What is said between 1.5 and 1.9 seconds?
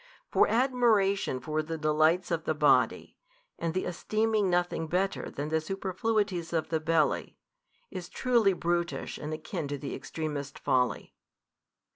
the